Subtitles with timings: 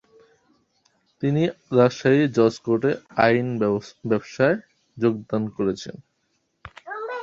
[1.23, 1.43] তিনি
[1.77, 2.91] রাজশাহী জজকোর্টে
[3.25, 3.47] আইন
[4.09, 4.57] ব্যবসায়
[4.97, 5.95] যোগদান করেন।